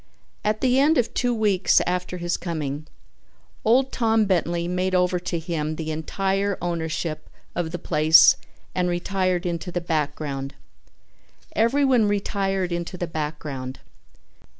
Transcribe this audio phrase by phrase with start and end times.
[0.43, 2.87] At the end of two weeks after his coming,
[3.63, 8.35] old Tom Bentley made over to him the entire ownership of the place
[8.73, 10.55] and retired into the background.
[11.55, 13.79] Everyone retired into the background.